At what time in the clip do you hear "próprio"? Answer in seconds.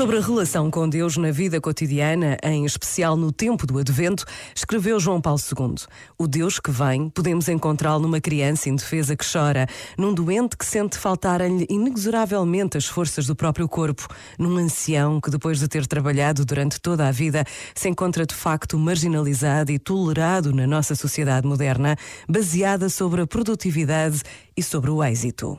13.36-13.68